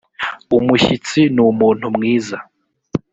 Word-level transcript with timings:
umushyitsi 0.57 1.19
numuntu 1.35 1.85
mwiza. 1.95 2.37